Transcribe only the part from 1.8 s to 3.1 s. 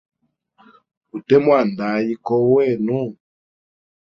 ayi kowa wenu.